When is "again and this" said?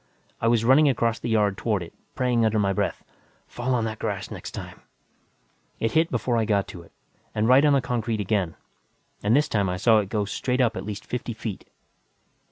8.19-9.47